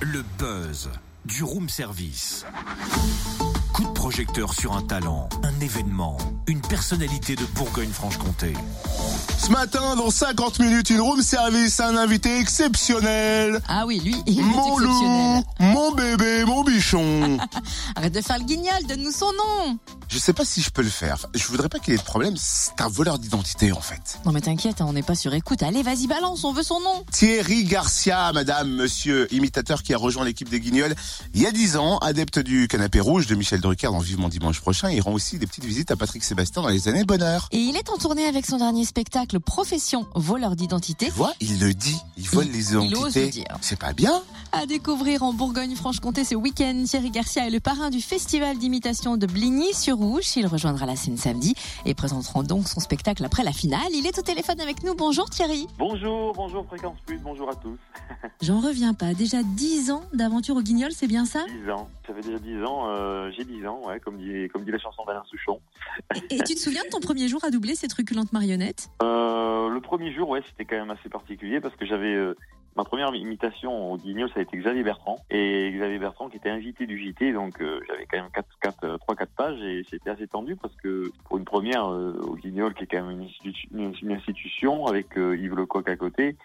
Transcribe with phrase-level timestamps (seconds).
[0.00, 0.88] Le buzz
[1.24, 2.44] du room service.
[3.72, 8.54] Coup de projecteur sur un talent, un événement, une personnalité de Bourgogne-Franche-Comté.
[9.38, 13.60] Ce matin, dans 50 minutes, une room service, un invité exceptionnel.
[13.68, 15.36] Ah oui, lui, il est Mon exceptionnel.
[15.36, 17.38] loup, mon bébé, mon bichon.
[17.96, 19.78] Arrête de faire le guignol, donne-nous son nom.
[20.10, 21.26] Je sais pas si je peux le faire.
[21.34, 22.34] Je voudrais pas qu'il ait de problème.
[22.36, 24.18] C'est un voleur d'identité, en fait.
[24.26, 25.62] Non mais t'inquiète, hein, on n'est pas sur écoute.
[25.62, 27.04] Allez, vas-y, balance, on veut son nom.
[27.12, 30.94] Thierry Garcia, madame, monsieur, imitateur qui a rejoint l'équipe des Guignols
[31.32, 34.60] il y a 10 ans, adepte du canapé rouge de Michel Drucker dans Vivement Dimanche
[34.60, 34.90] prochain.
[34.90, 37.48] Il rend aussi des petites visites à Patrick Sébastien dans les années bonheur.
[37.52, 41.06] Et il est en tournée avec son dernier spectacle Profession voleur d'identité.
[41.06, 41.96] Tu vois, il le dit.
[42.16, 43.24] Il vole Il- les il ose identités.
[43.26, 43.56] le dire.
[43.60, 44.20] C'est pas bien
[44.52, 49.26] À découvrir en Bourgogne-Franche-Comté ce week-end, Thierry Garcia est le parrain du festival d'imitation de
[50.00, 51.54] Il rejoindra la scène samedi
[51.84, 53.88] et présentera donc son spectacle après la finale.
[53.92, 54.94] Il est au téléphone avec nous.
[54.94, 55.66] Bonjour Thierry.
[55.78, 57.76] Bonjour, bonjour Fréquence Plus, bonjour à tous.
[58.40, 59.12] J'en reviens pas.
[59.12, 61.44] Déjà 10 ans d'aventure au Guignol, c'est bien ça?
[61.64, 64.64] 10 ans, ça fait déjà 10 ans, euh, j'ai 10 ans, ouais, comme dit, comme
[64.64, 65.60] dit la chanson d'Alain Souchon.
[66.30, 68.88] et, et tu te souviens de ton premier jour à doubler ces truculentes marionnettes?
[69.02, 72.34] Euh, le premier jour, ouais, c'était quand même assez particulier parce que j'avais euh,
[72.76, 76.50] ma première imitation au Guignol, ça a été Xavier Bertrand et Xavier Bertrand qui était
[76.50, 80.10] invité du JT, donc euh, j'avais quand même 4, 4, 3 4 pages et c'était
[80.10, 83.26] assez tendu parce que pour une première euh, au Guignol qui est quand même une,
[83.26, 83.68] institu-
[84.02, 86.36] une- institution avec euh, Yves Lecoq à côté,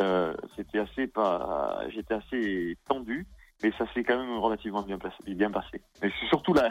[0.00, 3.26] euh, c'était assez pas, j'étais assez tendu,
[3.62, 5.80] mais ça s'est quand même relativement bien passé, bien passé.
[6.02, 6.70] Mais c'est surtout là.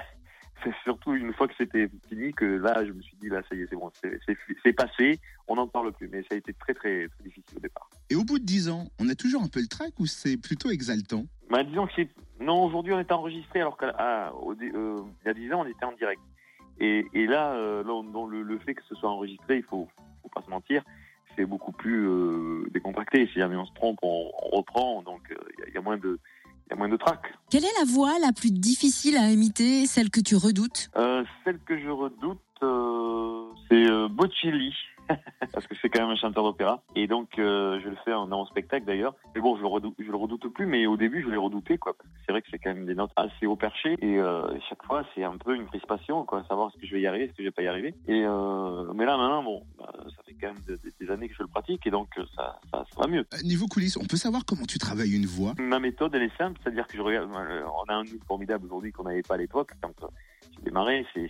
[0.63, 3.55] C'est surtout une fois que c'était fini que là, je me suis dit, là, ça
[3.55, 6.07] y est, c'est bon, c'est- passé, on n'en parle plus.
[6.07, 7.89] Mais ça a été très, très, très difficile au départ.
[8.09, 10.37] Et au bout de 10 ans, on a toujours un peu le trac ou c'est
[10.37, 11.25] plutôt exaltant?
[11.49, 12.09] Bah, disons que c'est.
[12.39, 16.21] Non, aujourd'hui, on est enregistré, alors qu'il y a 10 ans, on était en direct.
[16.79, 19.63] Et, et là, euh, là, on- dans le, le fait que ce soit enregistré, il
[19.63, 19.87] faut,
[20.21, 20.83] faut pas se mentir,
[21.35, 23.27] c'est beaucoup plus euh, décontracté.
[23.27, 25.77] Si jamais on se trompe, on, on reprend, donc euh, il y a- il y,
[25.77, 26.19] a moins de.
[26.67, 27.19] Il y a moins de trac.
[27.49, 30.89] Quelle est la voix la plus difficile à imiter, celle que tu redoutes?
[30.97, 34.73] Euh, celle que je redoute, euh, c'est euh, Bocelli.
[35.53, 36.81] Parce que c'est quand même un chanteur d'opéra.
[36.95, 39.13] Et donc, euh, je le fais en- dans mon spectacle d'ailleurs.
[39.35, 41.77] Mais bon, je le, redoute, je le redoute plus, mais au début, je l'ai redouté,
[41.77, 41.93] quoi.
[41.97, 43.97] Parce que c'est vrai que c'est quand même des notes assez haut perché.
[44.01, 46.45] Et euh, chaque fois, c'est un peu une crispation, quoi.
[46.47, 47.93] Savoir est-ce que je vais y arriver, est-ce que je vais pas y arriver.
[48.07, 51.35] Et euh, mais là, maintenant, bon, bah, ça fait quand même des, des années que
[51.35, 51.85] je le pratique.
[51.87, 53.25] Et donc, euh, ça, ça, ça va mieux.
[53.33, 55.53] Euh, Niveau coulisses, on peut savoir comment tu travailles une voix?
[55.59, 57.29] Ma méthode, elle est simple, c'est-à-dire que je regarde.
[57.33, 59.91] euh, On a un outil formidable aujourd'hui qu'on n'avait pas à l'époque quand
[60.57, 61.29] j'ai démarré, c'est-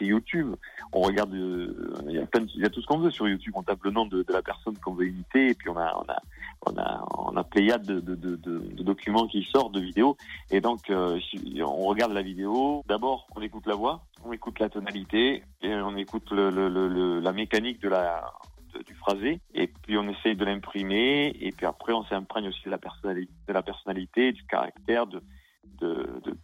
[0.00, 0.54] YouTube.
[0.92, 3.26] On regarde, il y a plein, de- il y a tout ce qu'on veut sur
[3.26, 3.52] YouTube.
[3.56, 5.94] On tape le nom de, de la personne qu'on veut imiter, et puis on a,
[5.96, 6.18] on a,
[6.66, 10.16] on a, on a pléiade de, de, de, de- de documents qui sortent, de vidéos.
[10.50, 11.18] Et donc, euh,
[11.62, 12.84] on regarde la vidéo.
[12.86, 18.94] D'abord, on écoute la voix, on écoute la tonalité, et on écoute la mécanique du
[18.94, 19.40] phrasé.
[19.54, 21.34] Et puis on essaye de l'imprimer.
[21.40, 25.22] Et puis après on s'imprègne aussi de la personnalité la personnalité du caractère de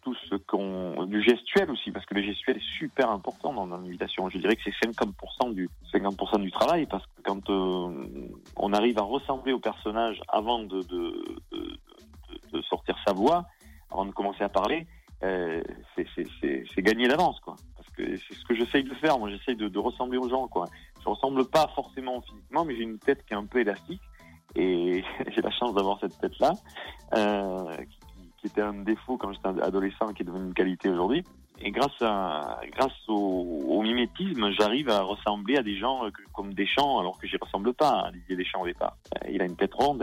[0.02, 1.90] tout ce qu'on du gestuel aussi.
[1.90, 4.28] Parce que le gestuel est super important dans l'invitation.
[4.28, 6.86] Je dirais que c'est 50% du 50% du travail.
[6.86, 10.82] Parce que quand euh, on arrive à ressembler au personnage avant de
[12.68, 13.46] sortir sa voix
[13.90, 14.86] avant de commencer à parler
[15.22, 15.60] euh,
[16.40, 17.38] c'est gagné d'avance
[18.28, 20.66] c'est ce que j'essaye de faire moi j'essaye de, ressembler aux gens quoi
[21.02, 24.02] je ressemble pas forcément physiquement, mais j'ai une tête qui est un peu élastique.
[24.56, 25.02] Et
[25.34, 26.52] j'ai la chance d'avoir cette tête-là,
[27.16, 27.76] euh,
[28.38, 31.24] qui, était un défaut quand j'étais adolescent, qui est devenu une qualité aujourd'hui.
[31.62, 36.98] Et grâce à, grâce au, mimétisme, j'arrive à ressembler à des gens euh, comme Deschamps,
[36.98, 38.96] alors que j'y ressemble pas à Didier Deschamps au départ.
[39.14, 40.02] Euh, il a une tête ronde.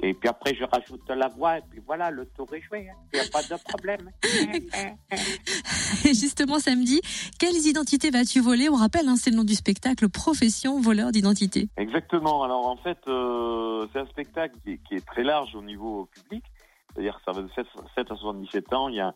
[0.00, 2.88] Et puis après, je rajoute la voix, et puis voilà, le tour est joué.
[2.88, 2.94] hein.
[3.12, 4.10] Il n'y a pas de problème.
[6.04, 7.00] Et justement, samedi,
[7.38, 8.68] quelles identités vas-tu voler?
[8.68, 11.68] On rappelle, hein, c'est le nom du spectacle Profession voleur d'identité.
[11.76, 12.42] Exactement.
[12.44, 16.08] Alors en fait, euh, c'est un spectacle qui est, qui est très large au niveau
[16.12, 16.44] public.
[16.92, 18.88] C'est-à-dire que ça va de 7, 7 à 77 ans.
[18.88, 19.14] Il y a,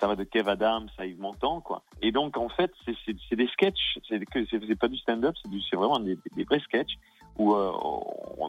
[0.00, 1.82] ça va de Kev Adams à Yves Montand, quoi.
[2.02, 3.98] Et donc en fait, c'est des sketchs.
[4.08, 6.94] C'est pas du stand-up, c'est du- c'est vraiment des, des vrais sketchs
[7.38, 7.72] où euh,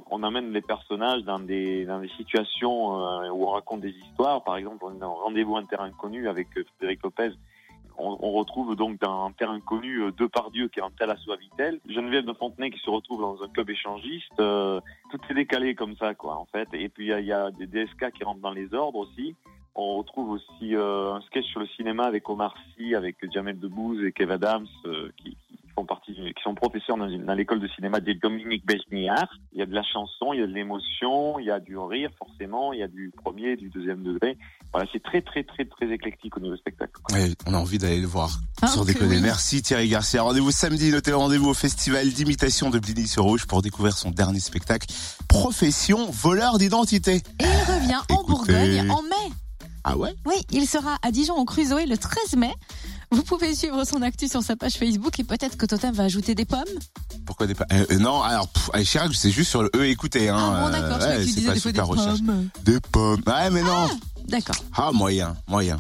[0.10, 4.44] on, amène les personnages dans des dans des situations euh, où on raconte des histoires.
[4.44, 7.32] Par exemple, on est dans Rendez-vous un terrain inconnu avec euh, Frédéric Lopez
[8.02, 11.36] on, retrouve donc dans un terrain inconnu euh, Depardieu qui est en tel assaut à
[11.36, 15.98] Vitel, Geneviève de Fontenay qui se retrouve dans un club échangiste, tout est décalé comme
[15.98, 16.70] ça quoi en fait.
[16.72, 19.36] Et puis il y a, des DSK qui rentrent dans les ordres aussi.
[19.76, 24.14] On retrouve aussi un sketch sur le cinéma avec Omar Sy, avec Jamel Debbouze et
[24.14, 24.68] Kev Adams
[25.18, 25.29] qui,
[26.20, 29.28] qui partie, qui sont professeurs dans, l'école de cinéma des Dominique Besniard.
[29.54, 31.78] Il y a de la chanson, il y a de l'émotion, il y a du
[31.78, 34.38] rire forcément, il y a du premier, du deuxième degré.
[34.72, 36.94] Voilà, c'est très très très très éclectique au niveau spectacle.
[37.48, 38.40] on a envie d'aller le voir.
[38.62, 39.16] Ah, Sans déconner.
[39.16, 39.22] oui.
[39.22, 40.22] Merci Thierry Garcia.
[40.22, 44.12] Rendez-vous samedi, notez le rendez-vous au festival d'imitation de Bligny sur Rouge pour découvrir son
[44.12, 44.88] dernier spectacle,
[45.28, 47.16] Profession voleur d'identité.
[47.40, 49.34] Et il revient en Bourgogne en mai.
[49.84, 50.14] Ah ouais?
[50.26, 52.54] Oui, il sera à Dijon au Crusoe le 13 mai.
[53.12, 56.36] Vous pouvez suivre son actu sur sa page Facebook et peut-être que Totem va ajouter
[56.36, 56.60] des pommes.
[57.26, 60.30] Pourquoi des pa- euh, Non, alors pff, allez, Chirac, c'est juste sur le E écoutez.
[60.30, 62.20] Hein, ah bon, d'accord, je euh, tu c'est disais pas des fois des recherche.
[62.24, 62.50] pommes.
[62.64, 63.22] Des pommes.
[63.26, 63.90] Ouais, mais non.
[64.28, 64.56] D'accord.
[64.76, 65.80] Ah, moyen, moyen.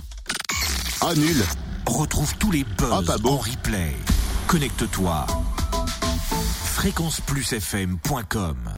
[1.02, 1.44] Ah, nul.
[1.86, 3.34] Retrouve tous les buzz Ah, pas bon.
[3.34, 3.96] en replay.
[4.48, 5.28] Connecte-toi.
[6.66, 8.56] fréquenceplusfm.com